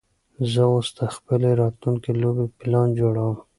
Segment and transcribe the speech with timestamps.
[0.51, 3.35] زه اوس د خپلې راتلونکې لوبې پلان جوړوم.